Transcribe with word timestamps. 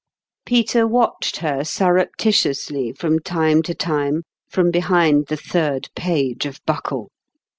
Peter 0.47 0.87
watched 0.87 1.37
her 1.37 1.63
surreptitiously, 1.63 2.91
from 2.91 3.19
time 3.19 3.61
to 3.61 3.75
time, 3.75 4.23
from 4.49 4.71
behind 4.71 5.27
the 5.27 5.37
third 5.37 5.89
page 5.95 6.47
of 6.47 6.59
Buckle. 6.65 7.09